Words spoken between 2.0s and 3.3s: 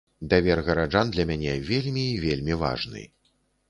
і вельмі важны.